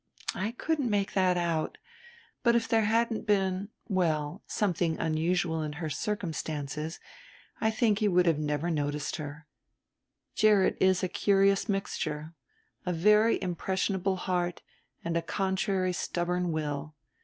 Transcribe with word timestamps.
"I 0.33 0.53
couldn't 0.53 0.89
make 0.89 1.13
that 1.13 1.37
out. 1.37 1.77
But 2.41 2.55
if 2.55 2.67
there 2.67 2.85
hadn't 2.85 3.27
been, 3.27 3.69
well 3.87 4.41
something 4.47 4.97
unusual 4.97 5.61
in 5.61 5.73
her 5.73 5.91
circumstances 5.91 6.99
I 7.59 7.69
think 7.69 7.99
he 7.99 8.07
would 8.07 8.25
never 8.39 8.65
have 8.69 8.73
noticed 8.75 9.17
her. 9.17 9.45
Gerrit 10.35 10.75
is 10.81 11.03
a 11.03 11.07
curious 11.07 11.69
mixture, 11.69 12.33
a 12.83 12.91
very 12.91 13.39
impressionable 13.43 14.15
heart 14.15 14.63
and 15.05 15.15
a 15.15 15.21
contrary 15.21 15.93
stubborn 15.93 16.51
will. 16.51 16.95